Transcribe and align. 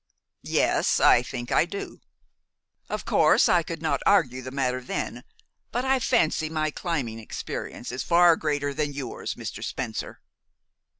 "Yes, 0.49 0.99
I 0.99 1.21
think 1.21 1.51
I 1.51 1.65
do. 1.65 2.01
Of 2.89 3.05
course, 3.05 3.47
I 3.47 3.61
could 3.61 3.83
not 3.83 4.01
argue 4.03 4.41
the 4.41 4.49
matter 4.49 4.81
then, 4.81 5.23
but 5.71 5.85
I 5.85 5.99
fancy 5.99 6.49
my 6.49 6.71
climbing 6.71 7.19
experience 7.19 7.91
is 7.91 8.01
far 8.01 8.35
greater 8.35 8.73
than 8.73 8.93
yours, 8.93 9.35
Mr. 9.35 9.63
Spencer." 9.63 10.19